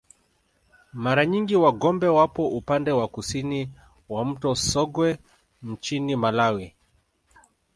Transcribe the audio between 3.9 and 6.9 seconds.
wa mto Songwe nchini Malawi